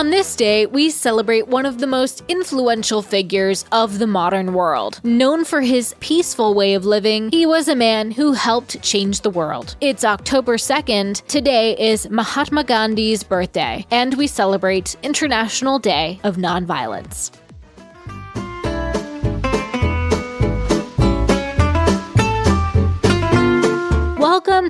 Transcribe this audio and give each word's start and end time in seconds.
On 0.00 0.08
this 0.08 0.34
day, 0.34 0.64
we 0.64 0.88
celebrate 0.88 1.46
one 1.48 1.66
of 1.66 1.76
the 1.76 1.86
most 1.86 2.24
influential 2.26 3.02
figures 3.02 3.66
of 3.70 3.98
the 3.98 4.06
modern 4.06 4.54
world. 4.54 4.98
Known 5.04 5.44
for 5.44 5.60
his 5.60 5.94
peaceful 6.00 6.54
way 6.54 6.72
of 6.72 6.86
living, 6.86 7.30
he 7.30 7.44
was 7.44 7.68
a 7.68 7.76
man 7.76 8.10
who 8.10 8.32
helped 8.32 8.80
change 8.80 9.20
the 9.20 9.28
world. 9.28 9.76
It's 9.82 10.02
October 10.02 10.56
2nd. 10.56 11.26
Today 11.26 11.76
is 11.78 12.08
Mahatma 12.08 12.64
Gandhi's 12.64 13.22
birthday, 13.22 13.84
and 13.90 14.14
we 14.14 14.26
celebrate 14.26 14.96
International 15.02 15.78
Day 15.78 16.18
of 16.24 16.36
Nonviolence. 16.36 17.30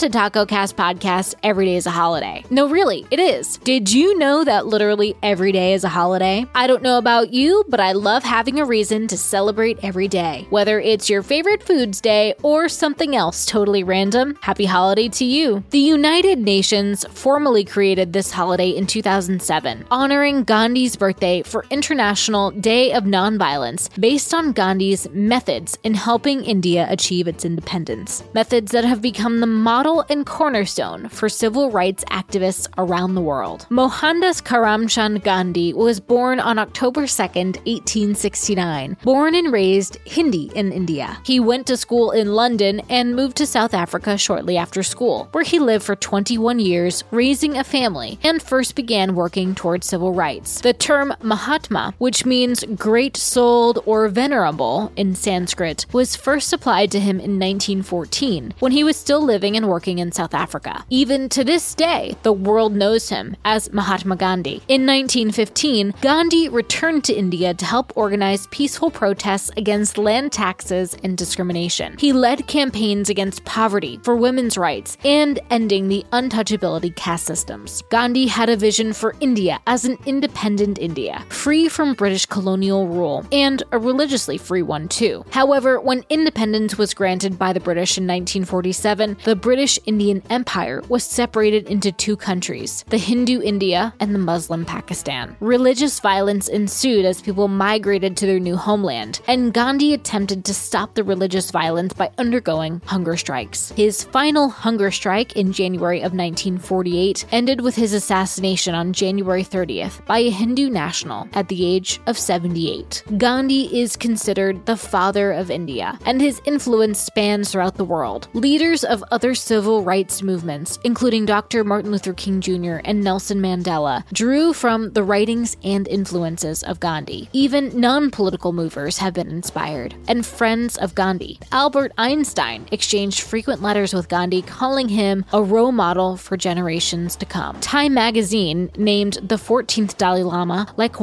To 0.01 0.09
Taco 0.09 0.47
Cast 0.47 0.79
Podcast. 0.79 1.35
Every 1.43 1.67
day 1.67 1.77
is 1.77 1.85
a 1.85 1.91
holiday. 1.91 2.43
No, 2.49 2.71
really, 2.71 3.07
it 3.11 3.21
is. 3.21 3.59
Did 3.59 3.93
you 3.93 4.17
know 4.17 4.45
that 4.45 4.67
literally 4.67 5.15
every 5.23 5.53
day 5.53 5.75
is 5.75 5.85
a 5.85 5.91
holiday? 5.91 6.47
I 6.55 6.67
don't 6.67 6.83
know 6.83 6.97
about 6.97 7.35
you, 7.35 7.65
but 7.69 7.81
I 7.81 7.93
love 7.93 8.23
having 8.23 8.59
a 8.59 8.65
reason 8.65 9.09
to 9.09 9.19
celebrate 9.19 9.79
every 9.83 10.09
day. 10.09 10.47
Whether 10.49 10.81
it's 10.81 11.11
your 11.11 11.23
favorite 11.23 11.63
foods 11.63 12.01
day 12.01 12.33
or 12.43 12.67
something 12.71 13.15
else 13.15 13.45
totally 13.45 13.85
random, 13.85 14.39
happy 14.41 14.65
holiday 14.65 15.11
to 15.11 15.25
you. 15.27 15.65
The 15.69 15.79
United 15.79 16.39
Nations 16.39 17.05
formally 17.11 17.67
created 17.67 18.15
this 18.15 18.31
holiday 18.31 18.71
in 18.71 18.87
2007, 18.87 19.85
honoring 19.91 20.45
Gandhi's 20.45 20.97
birthday 20.97 21.43
for 21.43 21.67
International 21.69 22.53
Day 22.53 22.95
of 22.95 23.05
Nonviolence 23.05 23.91
based 24.01 24.33
on 24.33 24.53
Gandhi's 24.53 25.11
methods 25.11 25.77
in 25.85 25.93
helping 25.93 26.43
India 26.43 26.87
achieve 26.89 27.29
its 27.29 27.45
independence. 27.45 28.25
Methods 28.33 28.73
that 28.73 28.85
have 28.85 29.03
become 29.03 29.41
the 29.41 29.47
model 29.47 29.90
and 29.99 30.25
cornerstone 30.25 31.09
for 31.09 31.29
civil 31.29 31.71
rights 31.71 32.05
activists 32.11 32.69
around 32.79 33.15
the 33.15 33.21
world. 33.21 33.67
Mohandas 33.69 34.41
Karamchand 34.41 35.25
Gandhi 35.25 35.73
was 35.73 35.99
born 35.99 36.39
on 36.39 36.59
October 36.59 37.07
2, 37.07 37.23
1869. 37.23 38.97
Born 39.03 39.35
and 39.35 39.53
raised 39.53 39.97
Hindi 40.05 40.51
in 40.55 40.71
India. 40.71 41.19
He 41.25 41.41
went 41.41 41.67
to 41.67 41.77
school 41.77 42.13
in 42.13 42.35
London 42.35 42.81
and 42.89 43.17
moved 43.17 43.37
to 43.39 43.47
South 43.47 43.75
Africa 43.75 44.17
shortly 44.17 44.57
after 44.57 44.83
school, 44.85 45.29
where 45.33 45.45
he 45.45 45.59
lived 45.59 45.85
for 45.85 45.97
21 45.97 46.61
years, 46.61 47.03
raising 47.11 47.59
a 47.59 47.65
family, 47.65 48.19
and 48.23 48.41
first 48.41 48.77
began 48.77 49.17
working 49.17 49.55
towards 49.55 49.89
civil 49.89 50.13
rights. 50.13 50.61
The 50.61 50.73
term 50.73 51.13
Mahatma, 51.23 51.95
which 51.99 52.25
means 52.25 52.65
great 52.77 53.17
souled 53.17 53.83
or 53.87 54.09
venerable 54.09 54.93
in 54.95 55.15
Sanskrit, 55.15 55.87
was 55.93 56.15
first 56.15 56.53
applied 56.53 56.93
to 56.93 57.01
him 57.01 57.17
in 57.17 57.39
1914 57.39 58.55
when 58.61 58.73
he 58.73 58.85
was 58.85 58.97
still 58.97 59.23
living 59.23 59.57
and 59.57 59.67
working 59.67 59.80
in 59.89 60.13
South 60.13 60.35
Africa. 60.35 60.85
Even 60.91 61.29
to 61.31 61.45
this 61.45 61.75
day, 61.75 62.17
the 62.23 62.33
world 62.33 62.75
knows 62.75 63.09
him 63.09 63.37
as 63.45 63.73
Mahatma 63.73 64.17
Gandhi. 64.17 64.63
In 64.69 64.87
1915, 64.87 65.95
Gandhi 66.01 66.49
returned 66.49 67.05
to 67.05 67.15
India 67.15 67.55
to 67.55 67.65
help 67.65 67.97
organize 67.97 68.47
peaceful 68.49 68.91
protests 68.91 69.51
against 69.57 69.99
land 69.99 70.33
taxes 70.33 70.95
and 71.03 71.17
discrimination. 71.17 71.97
He 71.99 72.13
led 72.13 72.47
campaigns 72.47 73.11
against 73.11 73.45
poverty, 73.45 73.99
for 74.03 74.17
women's 74.17 74.59
rights, 74.59 74.97
and 75.05 75.39
ending 75.51 75.89
the 75.89 76.05
untouchability 76.13 76.95
caste 76.97 77.27
systems. 77.27 77.83
Gandhi 77.91 78.27
had 78.27 78.49
a 78.49 78.57
vision 78.57 78.93
for 78.93 79.15
India 79.21 79.61
as 79.67 79.85
an 79.85 79.97
independent 80.07 80.79
India, 80.79 81.25
free 81.29 81.69
from 81.69 81.95
British 81.95 82.27
colonial 82.27 82.87
rule, 82.87 83.25
and 83.33 83.63
a 83.73 83.79
religiously 83.79 84.39
free 84.39 84.63
one 84.63 84.89
too. 84.89 85.25
However, 85.31 85.81
when 85.81 86.05
independence 86.09 86.77
was 86.77 86.95
granted 86.95 87.39
by 87.39 87.53
the 87.53 87.61
British 87.61 87.97
in 87.99 88.05
1947, 88.05 89.19
the 89.25 89.37
British 89.37 89.70
Indian 89.87 90.23
Empire 90.29 90.83
was 90.89 91.05
separated 91.05 91.69
into 91.69 91.93
two 91.93 92.17
countries 92.17 92.85
the 92.89 92.99
Hindu 92.99 93.41
India 93.41 93.95
and 94.01 94.15
the 94.15 94.19
Muslim 94.19 94.65
Pakistan. 94.65 95.37
Religious 95.41 96.01
violence 96.01 96.49
ensued 96.49 97.05
as 97.05 97.23
people 97.23 97.47
migrated 97.47 98.17
to 98.17 98.27
their 98.27 98.41
new 98.41 98.57
homeland, 98.57 99.21
and 99.29 99.55
Gandhi 99.55 99.95
attempted 99.95 100.45
to 100.45 100.55
stop 100.55 100.95
the 100.95 101.05
religious 101.05 101.51
violence 101.51 101.93
by 101.93 102.11
undergoing 102.19 102.83
hunger 102.87 103.17
strikes. 103.17 103.71
His 103.77 104.03
final 104.03 104.49
hunger 104.49 104.91
strike 104.91 105.37
in 105.37 105.53
January 105.53 105.99
of 105.99 106.13
1948 106.13 107.27
ended 107.31 107.61
with 107.61 107.77
his 107.77 107.93
assassination 107.93 108.75
on 108.75 108.93
January 108.93 109.45
30th 109.45 110.05
by 110.07 110.19
a 110.19 110.31
Hindu 110.31 110.69
national 110.69 111.29
at 111.35 111.49
the 111.49 111.65
age 111.65 112.01
of 112.07 112.19
78. 112.19 113.05
Gandhi 113.19 113.81
is 113.81 113.97
considered 113.97 114.67
the 114.67 114.77
father 114.77 115.31
of 115.33 115.51
India, 115.51 115.99
and 116.05 116.21
his 116.21 116.41
influence 116.45 116.99
spans 116.99 117.53
throughout 117.53 117.77
the 117.77 117.85
world. 117.85 118.29
Leaders 118.35 118.83
of 118.83 119.05
other 119.11 119.35
civil 119.35 119.60
rights 119.61 120.23
movements, 120.23 120.79
including 120.85 121.27
Dr. 121.27 121.65
Martin 121.65 121.91
Luther 121.91 122.15
King 122.15 122.41
Jr. 122.41 122.81
and 122.85 123.03
Nelson 123.05 123.41
Mandela, 123.41 124.05
drew 124.13 124.53
from 124.53 124.93
the 124.93 125.03
writings 125.03 125.57
and 125.63 125.87
influences 125.87 126.63
of 126.63 126.81
Gandhi. 126.81 127.29
Even 127.33 127.79
non 127.79 128.11
political 128.11 128.53
movers 128.53 128.99
have 128.99 129.13
been 129.13 129.29
inspired, 129.29 129.95
and 130.09 130.25
friends 130.25 130.79
of 130.79 130.95
Gandhi. 130.95 131.39
Albert 131.53 131.93
Einstein 131.99 132.67
exchanged 132.73 133.21
frequent 133.21 133.63
letters 133.63 133.93
with 133.93 134.09
Gandhi, 134.09 134.43
calling 134.43 134.89
him 134.89 135.25
a 135.33 135.43
role 135.43 135.73
model 135.73 136.17
for 136.17 136.37
generations 136.37 137.15
to 137.17 137.27
come. 137.27 137.61
Time 137.61 137.93
magazine 137.95 138.71
named 138.79 139.19
the 139.23 139.37
14th 139.37 139.97
Dalai 139.99 140.23
Lama, 140.23 140.67
Lech 140.77 140.99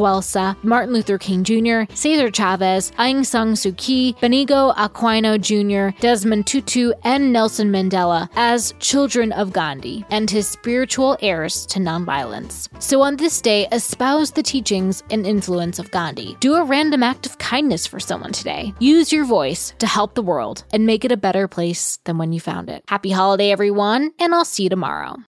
Martin 0.63 0.93
Luther 0.93 1.17
King 1.17 1.43
Jr., 1.43 1.91
Cesar 1.93 2.31
Chavez, 2.31 2.91
Aung 2.97 3.25
San 3.25 3.53
Suu 3.53 3.75
Kyi, 3.77 4.13
Benigno 4.13 4.75
Aquino 4.75 5.39
Jr., 5.39 5.97
Desmond 5.99 6.47
Tutu, 6.47 6.91
and 7.03 7.31
Nelson 7.31 7.71
Mandela 7.71 8.29
as 8.37 8.73
children 8.79 9.33
of 9.33 9.51
Gandhi 9.51 10.05
and 10.11 10.29
his 10.29 10.47
spiritual 10.47 11.17
heirs 11.21 11.65
to 11.65 11.79
nonviolence. 11.79 12.69
So 12.81 13.01
on 13.01 13.17
this 13.17 13.41
day, 13.41 13.67
espouse 13.71 14.31
the 14.31 14.43
teachings 14.43 15.03
and 15.09 15.25
influence 15.25 15.79
of 15.79 15.91
Gandhi. 15.91 16.37
Do 16.39 16.53
a 16.53 16.63
random 16.63 17.03
act 17.03 17.25
of 17.25 17.37
kindness 17.39 17.85
for 17.85 17.99
someone 17.99 18.31
today. 18.31 18.73
Use 18.79 19.11
your 19.11 19.25
voice 19.25 19.73
to 19.79 19.87
help 19.87 20.13
the 20.13 20.21
world 20.21 20.63
and 20.71 20.85
make 20.85 21.03
it 21.03 21.11
a 21.11 21.17
better 21.17 21.47
place 21.47 21.97
than 22.05 22.17
when 22.17 22.31
you 22.31 22.39
found 22.39 22.69
it. 22.69 22.83
Happy 22.87 23.11
holiday, 23.11 23.51
everyone, 23.51 24.11
and 24.19 24.33
I'll 24.33 24.45
see 24.45 24.63
you 24.63 24.69
tomorrow. 24.69 25.17